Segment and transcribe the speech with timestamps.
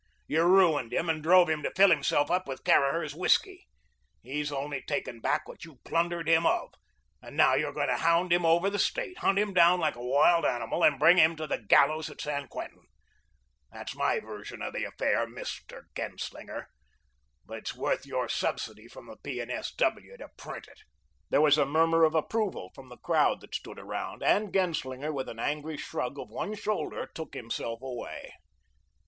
[0.25, 3.67] You ruined him and drove him to fill himself up with Caraher's whiskey.
[4.23, 6.73] He's only taken back what you plundered him of,
[7.21, 10.03] and now you're going to hound him over the State, hunt him down like a
[10.03, 12.87] wild animal, and bring him to the gallows at San Quentin.
[13.71, 16.69] That's my version of the affair, Mister Genslinger,
[17.45, 19.39] but it's worth your subsidy from the P.
[19.39, 19.71] and S.
[19.75, 20.17] W.
[20.17, 20.79] to print it."
[21.29, 25.29] There was a murmur of approval from the crowd that stood around, and Genslinger, with
[25.29, 28.33] an angry shrug of one shoulder, took himself away.